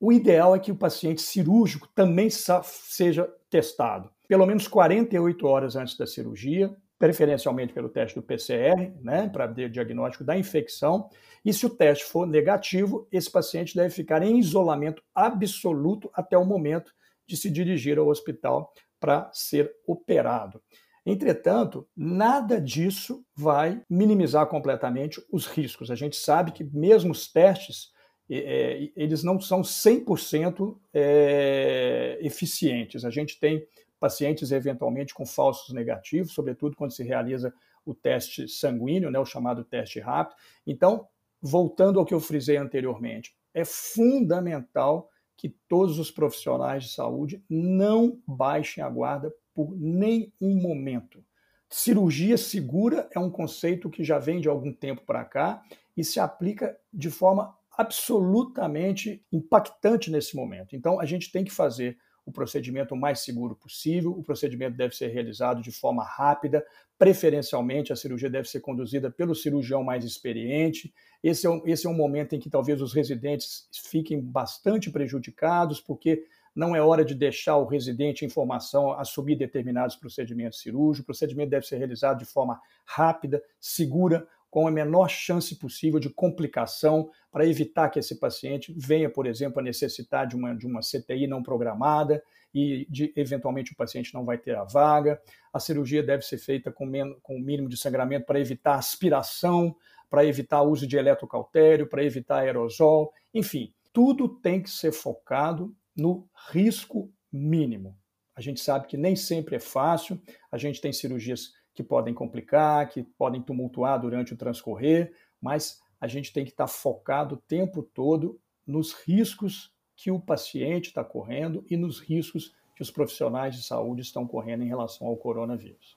o 0.01 0.13
ideal 0.13 0.55
é 0.55 0.59
que 0.59 0.73
o 0.73 0.77
paciente 0.77 1.23
cirúrgico 1.23 1.89
também 1.95 2.29
seja 2.31 3.33
testado, 3.49 4.11
pelo 4.29 4.45
menos 4.47 4.67
48 4.69 5.47
horas 5.47 5.77
antes 5.77 5.97
da 5.97 6.07
cirurgia, 6.07 6.75
preferencialmente 6.99 7.73
pelo 7.73 7.89
teste 7.89 8.15
do 8.15 8.23
PCR, 8.23 8.93
né, 9.03 9.29
para 9.29 9.47
diagnóstico 9.47 10.25
da 10.25 10.37
infecção. 10.39 11.09
E 11.45 11.53
se 11.53 11.67
o 11.67 11.71
teste 11.71 12.05
for 12.05 12.27
negativo, 12.27 13.07
esse 13.11 13.31
paciente 13.31 13.75
deve 13.75 13.91
ficar 13.91 14.23
em 14.23 14.39
isolamento 14.39 15.03
absoluto 15.15 16.11
até 16.15 16.39
o 16.39 16.45
momento 16.45 16.93
de 17.27 17.37
se 17.37 17.51
dirigir 17.51 17.99
ao 17.99 18.09
hospital 18.09 18.73
para 19.01 19.31
ser 19.33 19.71
operado. 19.87 20.63
Entretanto, 21.07 21.87
nada 21.95 22.59
disso 22.59 23.25
vai 23.37 23.83
minimizar 23.91 24.47
completamente 24.47 25.23
os 25.31 25.47
riscos. 25.47 25.91
A 25.91 25.95
gente 25.95 26.17
sabe 26.17 26.53
que 26.53 26.65
mesmo 26.65 27.13
os 27.13 27.31
testes, 27.31 27.93
é, 28.31 28.91
eles 28.97 29.23
não 29.23 29.39
são 29.39 29.61
100% 29.61 30.79
é, 30.95 32.19
eficientes. 32.23 33.05
A 33.05 33.11
gente 33.11 33.39
tem 33.39 33.67
pacientes 34.01 34.51
eventualmente 34.51 35.13
com 35.13 35.27
falsos 35.27 35.75
negativos, 35.75 36.33
sobretudo 36.33 36.77
quando 36.77 36.93
se 36.93 37.03
realiza 37.03 37.53
o 37.85 37.95
teste 37.95 38.49
sanguíneo, 38.49 39.11
né, 39.11 39.19
o 39.19 39.27
chamado 39.27 39.63
teste 39.63 40.01
rápido. 40.01 40.37
Então, 40.67 41.07
voltando 41.41 41.99
ao 41.99 42.07
que 42.07 42.15
eu 42.15 42.21
frisei 42.21 42.57
anteriormente, 42.57 43.35
é 43.53 43.65
fundamental 43.65 45.11
que 45.37 45.49
todos 45.69 45.99
os 45.99 46.11
profissionais 46.11 46.85
de 46.85 46.91
saúde 46.91 47.45
não 47.49 48.21
baixem 48.27 48.83
a 48.83 48.89
guarda 48.89 49.35
por 49.55 49.77
nenhum 49.77 50.61
momento. 50.61 51.25
Cirurgia 51.69 52.37
segura 52.37 53.09
é 53.13 53.19
um 53.19 53.31
conceito 53.31 53.91
que 53.91 54.05
já 54.05 54.19
vem 54.19 54.41
de 54.41 54.49
algum 54.49 54.73
tempo 54.73 55.03
para 55.05 55.25
cá 55.25 55.63
e 55.97 56.05
se 56.05 56.21
aplica 56.21 56.77
de 56.93 57.11
forma 57.11 57.57
absolutamente 57.77 59.25
impactante 59.33 60.11
nesse 60.11 60.37
momento. 60.37 60.77
Então, 60.77 61.01
a 61.01 61.05
gente 61.05 61.33
tem 61.33 61.45
que 61.45 61.51
fazer 61.51 61.99
o 62.25 62.33
procedimento 62.33 62.95
o 62.95 62.97
mais 62.97 63.21
seguro 63.21 63.55
possível. 63.55 64.13
O 64.13 64.23
procedimento 64.23 64.77
deve 64.77 64.95
ser 64.95 65.09
realizado 65.09 65.61
de 65.61 65.71
forma 65.71 66.05
rápida, 66.05 66.65
preferencialmente 66.99 67.93
a 67.93 67.97
cirurgia 67.97 68.31
deve 68.31 68.49
ser 68.49 68.61
conduzida 68.61 69.11
pelo 69.11 69.35
cirurgião 69.35 69.83
mais 69.83 70.05
experiente. 70.05 70.93
Esse 71.23 71.47
é 71.47 71.51
um, 71.51 71.63
esse 71.67 71.87
é 71.87 71.91
um 71.91 71.95
momento 71.95 72.35
em 72.35 72.39
que 72.39 72.51
talvez 72.51 72.81
os 72.81 72.93
residentes 72.93 73.69
fiquem 73.73 74.21
bastante 74.21 74.91
prejudicados, 74.91 75.81
porque 75.81 76.25
não 76.55 76.77
é 76.77 76.81
hora 76.81 77.05
de 77.05 77.15
deixar 77.15 77.57
o 77.57 77.67
residente 77.67 78.25
em 78.25 78.29
formação 78.29 78.93
assumir 78.93 79.37
determinados 79.37 79.97
procedimentos 79.97 80.61
cirúrgicos. 80.61 81.01
O 81.01 81.07
procedimento 81.07 81.51
deve 81.51 81.67
ser 81.67 81.79
realizado 81.79 82.19
de 82.19 82.25
forma 82.25 82.61
rápida, 82.85 83.43
segura, 83.61 84.27
com 84.49 84.69
a 84.69 84.71
menor 84.71 85.09
chance 85.11 85.57
possível 85.57 85.99
de 85.99 86.09
complicação, 86.09 87.11
para 87.33 87.45
evitar 87.45 87.91
que 87.91 87.99
esse 87.99 88.21
paciente 88.21 88.73
venha, 88.77 89.11
por 89.11 89.27
exemplo, 89.27 89.59
a 89.59 89.63
necessitar 89.63 90.29
de 90.29 90.37
uma, 90.37 90.55
de 90.55 90.65
uma 90.65 90.79
CTI 90.79 91.27
não 91.27 91.43
programada 91.43 92.23
e 92.55 92.87
de, 92.89 93.13
eventualmente 93.17 93.73
o 93.73 93.77
paciente 93.77 94.15
não 94.15 94.25
vai 94.25 94.39
ter 94.39 94.55
a 94.55 94.63
vaga. 94.63 95.21
A 95.53 95.59
cirurgia 95.59 96.03
deve 96.03 96.23
ser 96.23 96.39
feita 96.39 96.71
com, 96.71 96.87
men 96.87 97.19
com 97.21 97.37
o 97.37 97.41
mínimo 97.41 97.69
de 97.69 97.77
sangramento 97.77 98.27
para 98.27 98.39
evitar 98.39 98.77
aspiração, 98.77 99.75
para 100.09 100.25
evitar 100.25 100.63
o 100.63 100.71
uso 100.71 100.87
de 100.87 100.97
eletrocautério, 100.97 101.89
para 101.89 102.05
evitar 102.05 102.39
aerosol, 102.39 103.13
enfim, 103.35 103.75
tudo 103.93 104.29
tem 104.29 104.63
que 104.63 104.71
ser 104.71 104.93
focado 104.93 105.75
no 105.97 106.29
risco 106.53 107.13
mínimo. 107.33 107.99
A 108.37 108.41
gente 108.41 108.61
sabe 108.61 108.87
que 108.87 108.97
nem 108.97 109.17
sempre 109.17 109.57
é 109.57 109.61
fácil, 109.61 110.21
a 110.51 110.57
gente 110.57 110.81
tem 110.81 110.93
cirurgias 110.93 111.53
que 111.75 111.83
podem 111.83 112.15
complicar, 112.15 112.89
que 112.89 113.03
podem 113.03 113.43
tumultuar 113.43 114.01
durante 114.01 114.33
o 114.33 114.37
transcorrer, 114.37 115.13
mas 115.41 115.81
a 116.01 116.07
gente 116.07 116.33
tem 116.33 116.45
que 116.45 116.53
estar 116.53 116.69
focado 116.69 117.35
o 117.35 117.39
tempo 117.39 117.83
todo 117.83 118.41
nos 118.65 118.93
riscos 118.93 119.74
que 119.97 120.11
o 120.11 120.21
paciente 120.21 120.89
está 120.89 121.05
correndo 121.05 121.65
e 121.71 121.77
nos 121.77 122.01
riscos 122.01 122.55
que 122.75 122.83
os 122.83 122.91
profissionais 122.91 123.55
de 123.55 123.63
saúde 123.63 124.03
estão 124.03 124.27
correndo 124.27 124.65
em 124.65 124.69
relação 124.69 125.07
ao 125.07 125.17
coronavírus. 125.17 125.97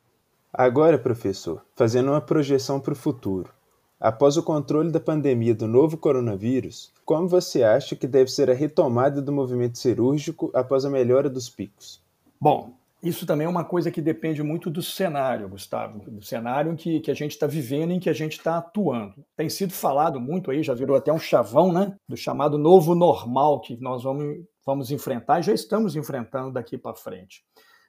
Agora, 0.53 0.97
professor, 0.97 1.65
fazendo 1.75 2.11
uma 2.11 2.21
projeção 2.21 2.79
para 2.79 2.93
o 2.93 2.95
futuro. 2.95 3.51
Após 3.99 4.37
o 4.37 4.43
controle 4.43 4.91
da 4.91 4.99
pandemia 4.99 5.55
do 5.55 5.67
novo 5.67 5.97
coronavírus, 5.97 6.93
como 7.03 7.27
você 7.27 7.63
acha 7.63 7.95
que 7.95 8.05
deve 8.05 8.29
ser 8.29 8.49
a 8.49 8.53
retomada 8.53 9.21
do 9.21 9.31
movimento 9.31 9.79
cirúrgico 9.79 10.51
após 10.53 10.85
a 10.85 10.89
melhora 10.89 11.27
dos 11.27 11.49
picos? 11.49 11.99
Bom, 12.39 12.76
isso 13.01 13.25
também 13.25 13.45
é 13.45 13.49
uma 13.49 13.63
coisa 13.63 13.91
que 13.91 14.01
depende 14.01 14.41
muito 14.41 14.69
do 14.69 14.81
cenário, 14.81 15.47
Gustavo, 15.47 15.99
do 16.09 16.23
cenário 16.23 16.71
em 16.71 16.75
que, 16.75 16.99
que 16.99 17.11
a 17.11 17.13
gente 17.13 17.31
está 17.31 17.45
vivendo, 17.45 17.91
em 17.91 17.99
que 17.99 18.09
a 18.09 18.13
gente 18.13 18.37
está 18.37 18.57
atuando. 18.57 19.23
Tem 19.35 19.49
sido 19.49 19.71
falado 19.71 20.19
muito 20.19 20.49
aí, 20.49 20.63
já 20.63 20.73
virou 20.73 20.95
até 20.95 21.13
um 21.13 21.19
chavão, 21.19 21.71
né? 21.71 21.95
Do 22.09 22.17
chamado 22.17 22.57
novo 22.57 22.95
normal 22.95 23.61
que 23.61 23.77
nós 23.79 24.03
vamos, 24.03 24.43
vamos 24.65 24.89
enfrentar 24.89 25.39
e 25.39 25.43
já 25.43 25.53
estamos 25.53 25.95
enfrentando 25.95 26.51
daqui 26.51 26.77
para 26.77 26.95
frente. 26.95 27.43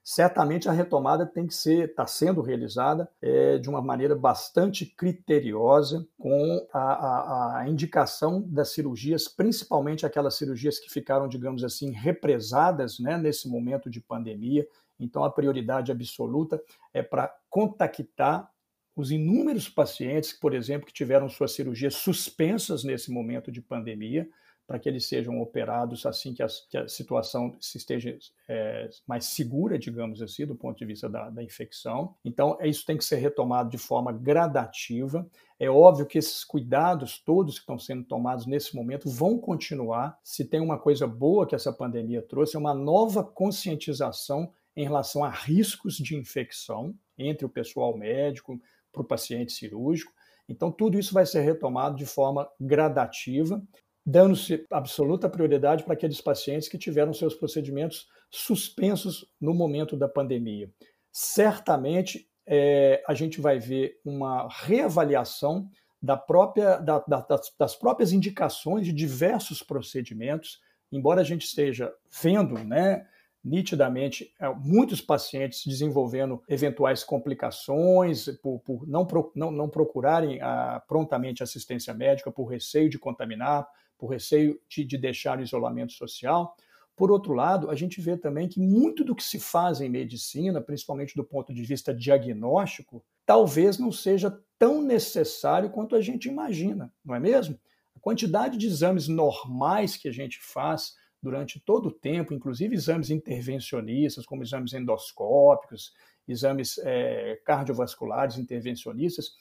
Certamente 0.04 0.68
a 0.68 0.72
retomada 0.72 1.26
tem 1.26 1.46
que 1.46 1.54
ser, 1.54 1.90
está 1.90 2.06
sendo 2.06 2.40
realizada 2.40 3.10
é, 3.20 3.58
de 3.58 3.68
uma 3.68 3.82
maneira 3.82 4.14
bastante 4.16 4.86
criteriosa, 4.86 6.06
com 6.18 6.66
a, 6.72 6.80
a, 6.80 7.58
a 7.58 7.68
indicação 7.68 8.42
das 8.48 8.70
cirurgias, 8.70 9.28
principalmente 9.28 10.06
aquelas 10.06 10.34
cirurgias 10.34 10.78
que 10.78 10.90
ficaram, 10.90 11.28
digamos 11.28 11.62
assim, 11.62 11.90
represadas 11.90 12.98
né, 12.98 13.18
nesse 13.18 13.50
momento 13.50 13.90
de 13.90 14.00
pandemia 14.00 14.66
então, 14.99 15.25
a 15.25 15.31
prioridade 15.31 15.93
absoluta 15.93 16.62
é 16.93 17.02
para 17.02 17.35
contactar 17.49 18.50
os 18.97 19.12
inúmeros 19.12 19.69
pacientes, 19.69 20.33
por 20.33 20.52
exemplo, 20.52 20.87
que 20.87 20.93
tiveram 20.93 21.28
suas 21.28 21.52
cirurgias 21.52 21.95
suspensas 21.95 22.83
nesse 22.83 23.12
momento 23.12 23.52
de 23.52 23.62
pandemia, 23.62 24.28
para 24.69 24.78
que 24.78 24.87
eles 24.87 25.07
sejam 25.07 25.40
operados 25.40 26.05
assim 26.05 26.35
que, 26.35 26.45
que 26.69 26.76
a 26.76 26.87
situação 26.87 27.57
se 27.59 27.78
esteja 27.78 28.19
é, 28.47 28.90
mais 29.07 29.25
segura, 29.25 29.78
digamos 29.78 30.21
assim, 30.21 30.45
do 30.45 30.55
ponto 30.55 30.76
de 30.76 30.85
vista 30.85 31.09
da, 31.09 31.31
da, 31.31 31.43
infecção. 31.43 32.14
Então, 32.23 32.59
isso 32.61 32.85
tem 32.85 32.99
que 32.99 33.05
ser 33.05 33.17
retomado 33.17 33.71
de 33.71 33.78
forma 33.78 34.12
gradativa. 34.12 35.26
É 35.59 35.71
óbvio 35.71 36.05
que 36.05 36.19
esses 36.19 36.45
cuidados 36.45 37.19
todos 37.19 37.55
que 37.55 37.61
estão 37.61 37.78
sendo 37.78 38.05
tomados 38.05 38.45
nesse 38.45 38.76
momento 38.76 39.09
vão 39.09 39.38
continuar. 39.38 40.19
Se 40.23 40.45
tem 40.45 40.61
uma 40.61 40.78
coisa 40.78 41.07
boa 41.07 41.47
que 41.47 41.55
essa 41.55 41.73
pandemia 41.73 42.21
trouxe, 42.21 42.55
é 42.55 42.59
uma 42.59 42.75
nova 42.75 43.25
conscientização 43.25 44.52
em 44.78 44.85
relação 44.85 45.25
a 45.25 45.28
riscos 45.28 45.97
de 45.97 46.14
infecção 46.14 46.94
entre 47.18 47.44
o 47.44 47.49
pessoal 47.49 47.99
médico 47.99 48.62
para 48.92 49.02
o 49.02 49.04
paciente 49.04 49.50
cirúrgico. 49.50 50.12
Então, 50.49 50.70
tudo 50.70 50.97
isso 50.97 51.12
vai 51.12 51.26
ser 51.26 51.40
retomado 51.40 51.97
de 51.97 52.06
forma 52.06 52.49
gradativa, 52.61 53.61
dando-se 54.06 54.64
absoluta 54.70 55.28
prioridade 55.28 55.82
para 55.82 55.94
aqueles 55.94 56.20
pacientes 56.20 56.68
que 56.68 56.78
tiveram 56.78 57.12
seus 57.12 57.35
procedimentos 57.35 58.06
suspensos 58.30 59.28
no 59.40 59.52
momento 59.52 59.97
da 59.97 60.06
pandemia. 60.06 60.70
Certamente, 61.11 62.30
é, 62.47 63.02
a 63.08 63.14
gente 63.14 63.40
vai 63.40 63.58
ver 63.58 64.00
uma 64.04 64.49
reavaliação 64.49 65.68
da 66.00 66.16
própria, 66.16 66.78
da, 66.78 67.00
da, 67.00 67.20
das, 67.23 67.52
das 67.58 67.75
próprias 67.75 68.12
indicações 68.12 68.87
de 68.87 68.92
diversos 68.92 69.61
procedimentos, 69.61 70.61
embora 70.92 71.20
a 71.20 71.25
gente 71.25 71.47
esteja 71.47 71.92
vendo, 72.23 72.56
né, 72.62 73.04
nitidamente 73.49 74.33
é, 74.38 74.49
muitos 74.55 75.00
pacientes 75.00 75.64
desenvolvendo 75.67 76.43
eventuais 76.49 77.02
complicações 77.02 78.26
por, 78.43 78.61
por 78.61 78.87
não, 78.87 79.07
não, 79.35 79.50
não, 79.50 79.69
procurarem 79.69 80.40
a, 80.40 80.76
ah, 80.76 80.81
prontamente 80.81 81.43
assistência 81.43 81.95
médica 81.95 82.31
por 82.31 82.47
receio 82.47 82.88
de 82.88 82.99
contaminar, 82.99 83.67
por 83.97 84.09
receio 84.09 84.61
de, 84.69 84.85
de 84.85 84.99
deixar 84.99 85.38
o 85.38 85.43
isolamento 85.43 85.93
social. 85.93 86.55
Por 86.95 87.12
outro 87.12 87.33
lado, 87.33 87.71
a 87.71 87.76
gente 87.76 88.00
vê 88.00 88.17
também 88.17 88.49
que 88.49 88.61
muito 88.61 89.05
do 89.05 89.14
que 89.14 89.23
se 89.23 89.38
faz 89.38 89.81
em 89.81 89.88
medicina, 89.88 90.61
principalmente 90.61 91.14
do 91.14 91.23
ponto 91.23 91.55
de 91.55 91.62
vista 91.62 91.95
diagnóstico, 91.95 93.05
talvez 93.25 93.78
não 93.78 93.93
seja 93.93 94.37
tão 94.59 94.83
necessário 94.83 95.71
quanto 95.71 95.95
a 95.95 96.00
gente 96.00 96.28
imagina, 96.28 96.93
não 97.05 97.14
é 97.14 97.21
mesmo? 97.21 97.59
A 97.95 98.00
quantidade 98.00 98.59
de 98.59 98.67
exames 98.67 99.07
normais 99.07 99.97
que 99.97 100.09
a 100.09 100.12
gente 100.12 100.40
faz 100.40 100.95
durante 101.22 101.60
todo 101.60 101.87
o 101.87 101.92
tempo, 101.92 102.32
inclusive 102.32 102.75
exames 102.75 103.10
intervencionistas, 103.10 104.25
como 104.25 104.42
exames 104.42 104.72
endoscópicos, 104.72 105.92
exames 106.26 106.78
é, 106.78 107.40
cardiovasculares 107.44 108.38
intervencionistas, 108.38 109.32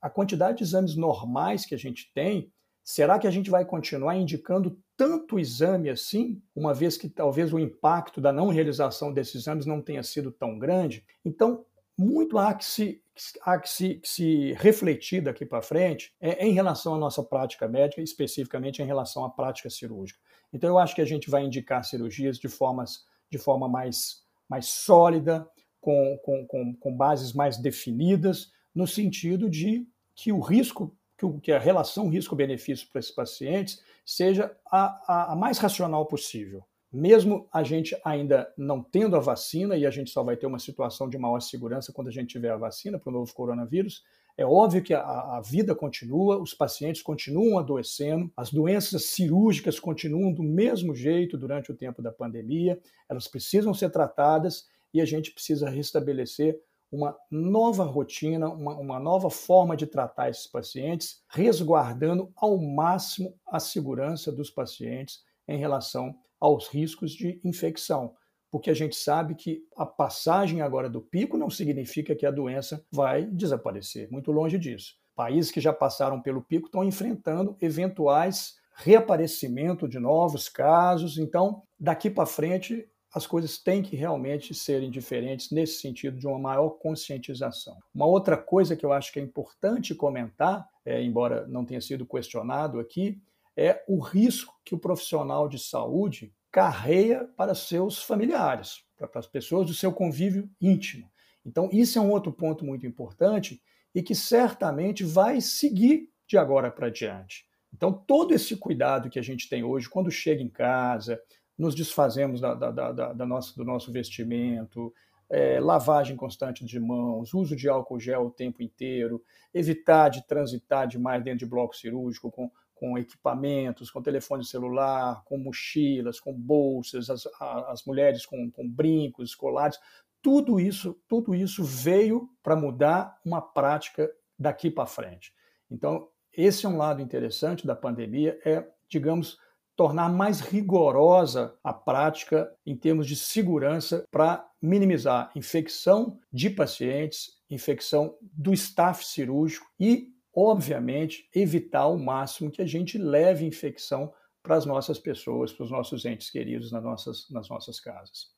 a 0.00 0.10
quantidade 0.10 0.58
de 0.58 0.64
exames 0.64 0.96
normais 0.96 1.64
que 1.64 1.74
a 1.74 1.78
gente 1.78 2.10
tem, 2.12 2.52
será 2.82 3.18
que 3.18 3.26
a 3.26 3.30
gente 3.30 3.48
vai 3.48 3.64
continuar 3.64 4.16
indicando 4.16 4.76
tanto 4.96 5.38
exame 5.38 5.88
assim, 5.88 6.42
uma 6.54 6.74
vez 6.74 6.96
que 6.96 7.08
talvez 7.08 7.52
o 7.52 7.58
impacto 7.58 8.20
da 8.20 8.32
não 8.32 8.48
realização 8.48 9.12
desses 9.12 9.36
exames 9.36 9.64
não 9.64 9.80
tenha 9.80 10.02
sido 10.02 10.32
tão 10.32 10.58
grande? 10.58 11.04
Então, 11.24 11.64
muito 11.96 12.38
há 12.38 12.54
que 12.54 12.64
se, 12.64 13.02
há 13.42 13.58
que 13.58 13.68
se, 13.68 13.94
que 13.96 14.08
se 14.08 14.52
refletir 14.54 15.22
daqui 15.22 15.44
para 15.44 15.62
frente 15.62 16.12
é, 16.20 16.44
em 16.44 16.52
relação 16.52 16.94
à 16.94 16.98
nossa 16.98 17.22
prática 17.22 17.68
médica, 17.68 18.02
especificamente 18.02 18.82
em 18.82 18.86
relação 18.86 19.24
à 19.24 19.30
prática 19.30 19.68
cirúrgica. 19.68 20.18
Então, 20.52 20.68
eu 20.68 20.78
acho 20.78 20.94
que 20.94 21.00
a 21.00 21.06
gente 21.06 21.30
vai 21.30 21.44
indicar 21.44 21.84
cirurgias 21.84 22.38
de, 22.38 22.48
formas, 22.48 23.04
de 23.30 23.38
forma 23.38 23.68
mais, 23.68 24.22
mais 24.48 24.66
sólida, 24.66 25.48
com, 25.80 26.18
com, 26.22 26.46
com, 26.46 26.74
com 26.76 26.96
bases 26.96 27.32
mais 27.32 27.58
definidas, 27.58 28.50
no 28.74 28.86
sentido 28.86 29.50
de 29.50 29.86
que 30.14 30.32
o 30.32 30.40
risco, 30.40 30.96
que, 31.18 31.26
o, 31.26 31.40
que 31.40 31.52
a 31.52 31.58
relação 31.58 32.08
risco-benefício 32.08 32.88
para 32.90 33.00
esses 33.00 33.10
pacientes 33.10 33.82
seja 34.04 34.56
a, 34.70 35.00
a, 35.06 35.32
a 35.32 35.36
mais 35.36 35.58
racional 35.58 36.06
possível 36.06 36.64
mesmo 36.92 37.48
a 37.52 37.62
gente 37.62 37.96
ainda 38.04 38.52
não 38.56 38.82
tendo 38.82 39.16
a 39.16 39.20
vacina, 39.20 39.76
e 39.76 39.86
a 39.86 39.90
gente 39.90 40.10
só 40.10 40.22
vai 40.22 40.36
ter 40.36 40.46
uma 40.46 40.58
situação 40.58 41.08
de 41.08 41.16
maior 41.16 41.40
segurança 41.40 41.92
quando 41.92 42.08
a 42.08 42.12
gente 42.12 42.28
tiver 42.28 42.50
a 42.50 42.56
vacina 42.56 42.98
para 42.98 43.08
o 43.08 43.12
novo 43.12 43.32
coronavírus, 43.32 44.02
é 44.36 44.46
óbvio 44.46 44.82
que 44.82 44.94
a, 44.94 45.00
a, 45.00 45.42
vida 45.44 45.74
continua, 45.74 46.40
os 46.40 46.54
pacientes 46.54 47.02
continuam 47.02 47.58
adoecendo, 47.58 48.30
as 48.36 48.50
doenças 48.50 49.06
cirúrgicas 49.06 49.78
continuam 49.78 50.32
do 50.32 50.42
mesmo 50.42 50.94
jeito 50.94 51.36
durante 51.36 51.70
o 51.70 51.76
tempo 51.76 52.00
da 52.00 52.10
pandemia, 52.10 52.80
elas 53.08 53.28
precisam 53.28 53.74
ser 53.74 53.90
tratadas 53.90 54.66
e 54.92 55.00
a 55.00 55.04
gente 55.04 55.32
precisa 55.32 55.68
restabelecer 55.68 56.58
uma 56.90 57.16
nova 57.30 57.84
rotina, 57.84 58.48
uma, 58.50 58.74
uma, 58.74 59.00
nova 59.00 59.30
forma 59.30 59.74
de 59.74 59.86
tratar 59.86 60.28
esses 60.28 60.46
pacientes, 60.46 61.22
resguardando 61.28 62.30
ao 62.36 62.58
máximo 62.58 63.34
a 63.46 63.58
segurança 63.58 64.30
dos 64.30 64.50
pacientes 64.50 65.22
em 65.48 65.58
relação 65.58 66.14
aos 66.42 66.66
riscos 66.66 67.12
de 67.12 67.40
infecção. 67.44 68.14
Porque 68.50 68.68
a 68.68 68.74
gente 68.74 68.96
sabe 68.96 69.36
que 69.36 69.62
a 69.76 69.86
passagem 69.86 70.60
agora 70.60 70.90
do 70.90 71.00
pico 71.00 71.38
não 71.38 71.48
significa 71.48 72.16
que 72.16 72.26
a 72.26 72.32
doença 72.32 72.84
vai 72.90 73.24
desaparecer, 73.24 74.10
muito 74.10 74.32
longe 74.32 74.58
disso. 74.58 74.96
Países 75.14 75.52
que 75.52 75.60
já 75.60 75.72
passaram 75.72 76.20
pelo 76.20 76.42
pico 76.42 76.66
estão 76.66 76.82
enfrentando 76.82 77.56
eventuais 77.60 78.56
reaparecimento 78.74 79.86
de 79.86 80.00
novos 80.00 80.48
casos. 80.48 81.16
Então, 81.16 81.62
daqui 81.78 82.10
para 82.10 82.26
frente, 82.26 82.88
as 83.14 83.26
coisas 83.26 83.58
têm 83.58 83.82
que 83.82 83.94
realmente 83.94 84.52
serem 84.52 84.90
diferentes 84.90 85.50
nesse 85.50 85.80
sentido 85.80 86.18
de 86.18 86.26
uma 86.26 86.38
maior 86.38 86.70
conscientização. 86.70 87.76
Uma 87.94 88.06
outra 88.06 88.36
coisa 88.36 88.74
que 88.74 88.84
eu 88.84 88.92
acho 88.92 89.12
que 89.12 89.20
é 89.20 89.22
importante 89.22 89.94
comentar, 89.94 90.66
é, 90.84 91.00
embora 91.02 91.46
não 91.46 91.64
tenha 91.64 91.80
sido 91.80 92.04
questionado 92.04 92.80
aqui, 92.80 93.20
é 93.56 93.84
o 93.88 93.98
risco 94.00 94.54
que 94.64 94.74
o 94.74 94.78
profissional 94.78 95.48
de 95.48 95.58
saúde 95.58 96.34
carreia 96.50 97.28
para 97.36 97.54
seus 97.54 98.02
familiares, 98.02 98.84
para 98.96 99.08
as 99.14 99.26
pessoas 99.26 99.66
do 99.66 99.74
seu 99.74 99.92
convívio 99.92 100.50
íntimo. 100.60 101.10
Então, 101.44 101.68
isso 101.72 101.98
é 101.98 102.02
um 102.02 102.10
outro 102.10 102.32
ponto 102.32 102.64
muito 102.64 102.86
importante 102.86 103.60
e 103.94 104.02
que 104.02 104.14
certamente 104.14 105.04
vai 105.04 105.40
seguir 105.40 106.08
de 106.26 106.38
agora 106.38 106.70
para 106.70 106.90
diante. 106.90 107.46
Então, 107.72 107.92
todo 107.92 108.34
esse 108.34 108.56
cuidado 108.56 109.10
que 109.10 109.18
a 109.18 109.22
gente 109.22 109.48
tem 109.48 109.64
hoje, 109.64 109.88
quando 109.88 110.10
chega 110.10 110.42
em 110.42 110.48
casa, 110.48 111.20
nos 111.56 111.74
desfazemos 111.74 112.40
da, 112.40 112.54
da, 112.54 112.70
da, 112.70 113.12
da 113.12 113.26
nossa, 113.26 113.54
do 113.56 113.64
nosso 113.64 113.90
vestimento, 113.90 114.92
é, 115.30 115.58
lavagem 115.58 116.14
constante 116.14 116.64
de 116.64 116.78
mãos, 116.78 117.32
uso 117.32 117.56
de 117.56 117.68
álcool 117.68 117.98
gel 117.98 118.26
o 118.26 118.30
tempo 118.30 118.62
inteiro, 118.62 119.22
evitar 119.54 120.10
de 120.10 120.26
transitar 120.26 120.86
demais 120.86 121.24
dentro 121.24 121.40
de 121.40 121.46
bloco 121.46 121.74
cirúrgico 121.74 122.30
com, 122.30 122.50
com 122.82 122.98
equipamentos, 122.98 123.92
com 123.92 124.02
telefone 124.02 124.44
celular, 124.44 125.22
com 125.24 125.38
mochilas, 125.38 126.18
com 126.18 126.32
bolsas, 126.32 127.08
as, 127.08 127.28
as 127.38 127.84
mulheres 127.84 128.26
com, 128.26 128.50
com 128.50 128.68
brincos 128.68 129.30
escolares, 129.30 129.78
tudo 130.20 130.58
isso, 130.58 131.00
tudo 131.06 131.32
isso 131.32 131.62
veio 131.62 132.28
para 132.42 132.56
mudar 132.56 133.16
uma 133.24 133.40
prática 133.40 134.10
daqui 134.36 134.68
para 134.68 134.84
frente. 134.84 135.32
Então, 135.70 136.08
esse 136.36 136.66
é 136.66 136.68
um 136.68 136.76
lado 136.76 137.00
interessante 137.00 137.64
da 137.64 137.76
pandemia, 137.76 138.36
é, 138.44 138.66
digamos, 138.88 139.38
tornar 139.76 140.08
mais 140.08 140.40
rigorosa 140.40 141.54
a 141.62 141.72
prática 141.72 142.52
em 142.66 142.76
termos 142.76 143.06
de 143.06 143.14
segurança 143.14 144.04
para 144.10 144.44
minimizar 144.60 145.30
infecção 145.36 146.18
de 146.32 146.50
pacientes, 146.50 147.40
infecção 147.48 148.16
do 148.20 148.52
staff 148.52 149.06
cirúrgico 149.06 149.70
e, 149.78 150.12
obviamente, 150.34 151.28
evitar 151.34 151.80
ao 151.80 151.98
máximo 151.98 152.50
que 152.50 152.62
a 152.62 152.66
gente 152.66 152.98
leve 152.98 153.46
infecção 153.46 154.12
para 154.42 154.56
as 154.56 154.66
nossas 154.66 154.98
pessoas, 154.98 155.52
para 155.52 155.64
os 155.64 155.70
nossos 155.70 156.04
entes 156.04 156.30
queridos 156.30 156.72
nas 156.72 156.82
nossas, 156.82 157.30
nas 157.30 157.48
nossas 157.48 157.78
casas. 157.78 158.32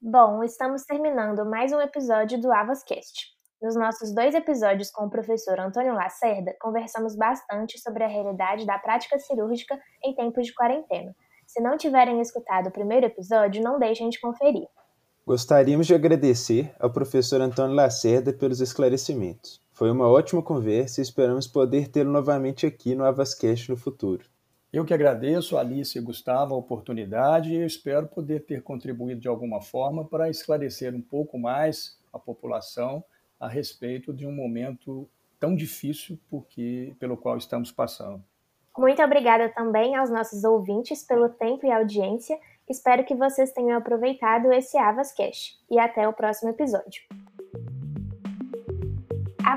Bom, 0.00 0.42
estamos 0.42 0.84
terminando 0.84 1.44
mais 1.44 1.72
um 1.72 1.80
episódio 1.80 2.40
do 2.40 2.50
Avascast. 2.50 3.38
Nos 3.62 3.76
nossos 3.76 4.14
dois 4.14 4.34
episódios 4.34 4.90
com 4.90 5.04
o 5.04 5.10
professor 5.10 5.60
Antônio 5.60 5.92
Lacerda, 5.92 6.56
conversamos 6.58 7.14
bastante 7.14 7.78
sobre 7.78 8.02
a 8.02 8.08
realidade 8.08 8.64
da 8.64 8.78
prática 8.78 9.18
cirúrgica 9.18 9.78
em 10.02 10.14
tempos 10.14 10.46
de 10.46 10.54
quarentena. 10.54 11.14
Se 11.46 11.60
não 11.60 11.76
tiverem 11.76 12.20
escutado 12.20 12.68
o 12.68 12.72
primeiro 12.72 13.04
episódio, 13.04 13.62
não 13.62 13.78
deixem 13.78 14.08
de 14.08 14.18
conferir. 14.18 14.66
Gostaríamos 15.26 15.86
de 15.86 15.94
agradecer 15.94 16.74
ao 16.80 16.90
professor 16.90 17.40
Antônio 17.42 17.76
Lacerda 17.76 18.32
pelos 18.32 18.60
esclarecimentos. 18.60 19.60
Foi 19.80 19.90
uma 19.90 20.06
ótima 20.06 20.42
conversa 20.42 21.00
e 21.00 21.02
esperamos 21.02 21.46
poder 21.46 21.88
tê-lo 21.88 22.12
novamente 22.12 22.66
aqui 22.66 22.94
no 22.94 23.02
Avascast 23.02 23.70
no 23.70 23.78
futuro. 23.78 24.26
Eu 24.70 24.84
que 24.84 24.92
agradeço, 24.92 25.56
Alice 25.56 25.96
e 25.96 26.02
Gustavo, 26.02 26.54
a 26.54 26.58
oportunidade 26.58 27.54
e 27.54 27.64
espero 27.64 28.06
poder 28.06 28.44
ter 28.44 28.62
contribuído 28.62 29.22
de 29.22 29.28
alguma 29.28 29.62
forma 29.62 30.04
para 30.04 30.28
esclarecer 30.28 30.94
um 30.94 31.00
pouco 31.00 31.38
mais 31.38 31.98
a 32.12 32.18
população 32.18 33.02
a 33.40 33.48
respeito 33.48 34.12
de 34.12 34.26
um 34.26 34.32
momento 34.32 35.08
tão 35.38 35.56
difícil 35.56 36.18
porque, 36.28 36.94
pelo 37.00 37.16
qual 37.16 37.38
estamos 37.38 37.72
passando. 37.72 38.22
Muito 38.76 39.02
obrigada 39.02 39.48
também 39.48 39.96
aos 39.96 40.10
nossos 40.10 40.44
ouvintes 40.44 41.02
pelo 41.02 41.30
tempo 41.30 41.64
e 41.64 41.72
audiência. 41.72 42.38
Espero 42.68 43.02
que 43.02 43.14
vocês 43.14 43.50
tenham 43.52 43.78
aproveitado 43.78 44.52
esse 44.52 44.76
Avascast 44.76 45.58
e 45.70 45.78
até 45.78 46.06
o 46.06 46.12
próximo 46.12 46.50
episódio. 46.50 47.02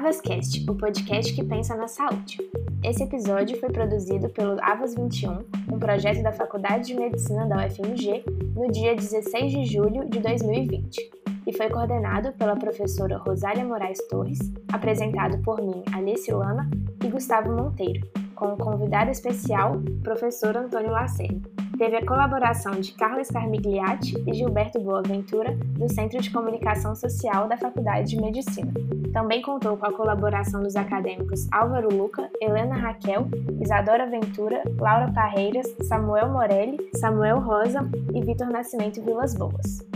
Avascast, 0.03 0.69
o 0.69 0.75
podcast 0.75 1.33
que 1.33 1.41
pensa 1.41 1.77
na 1.77 1.87
saúde. 1.87 2.37
Esse 2.83 3.03
episódio 3.03 3.57
foi 3.57 3.69
produzido 3.69 4.27
pelo 4.27 4.61
Avas 4.61 4.93
21, 4.93 5.45
um 5.71 5.79
projeto 5.79 6.21
da 6.21 6.33
Faculdade 6.33 6.87
de 6.87 6.95
Medicina 6.95 7.45
da 7.45 7.65
UFMG, 7.65 8.25
no 8.53 8.69
dia 8.69 8.93
16 8.97 9.53
de 9.53 9.63
julho 9.63 10.03
de 10.09 10.19
2020 10.19 11.09
e 11.47 11.53
foi 11.53 11.69
coordenado 11.69 12.33
pela 12.33 12.57
professora 12.57 13.17
Rosália 13.17 13.63
Moraes 13.63 14.05
Torres, 14.09 14.39
apresentado 14.73 15.41
por 15.41 15.61
mim, 15.61 15.81
Alice 15.93 16.29
Lana 16.29 16.69
e 17.01 17.07
Gustavo 17.07 17.53
Monteiro, 17.53 18.05
com 18.35 18.47
o 18.47 18.57
convidado 18.57 19.09
especial, 19.09 19.81
professor 20.03 20.57
Antônio 20.57 20.91
Lacerda. 20.91 21.52
Teve 21.77 21.97
a 21.97 22.05
colaboração 22.05 22.73
de 22.73 22.93
Carlos 22.93 23.29
Carmigliati 23.29 24.15
e 24.27 24.33
Gilberto 24.33 24.79
Boaventura, 24.79 25.55
do 25.77 25.89
Centro 25.91 26.21
de 26.21 26.29
Comunicação 26.29 26.95
Social 26.95 27.47
da 27.47 27.57
Faculdade 27.57 28.09
de 28.09 28.21
Medicina. 28.21 28.71
Também 29.11 29.41
contou 29.41 29.77
com 29.77 29.85
a 29.85 29.91
colaboração 29.91 30.61
dos 30.63 30.75
acadêmicos 30.75 31.47
Álvaro 31.51 31.93
Luca, 31.93 32.29
Helena 32.41 32.75
Raquel, 32.75 33.27
Isadora 33.61 34.09
Ventura, 34.09 34.63
Laura 34.79 35.11
Parreiras, 35.11 35.67
Samuel 35.87 36.29
Morelli, 36.29 36.77
Samuel 36.95 37.39
Rosa 37.39 37.89
e 38.13 38.21
Vitor 38.21 38.47
Nascimento 38.47 39.01
Vilas 39.03 39.35
Boas. 39.35 39.92